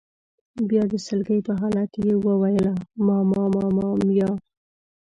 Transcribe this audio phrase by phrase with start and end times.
[0.69, 2.67] بیا د سلګۍ په حالت کې یې وویل:
[3.07, 4.29] ماما ماما میا.